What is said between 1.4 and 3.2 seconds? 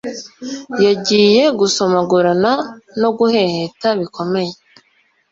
gusomagurana no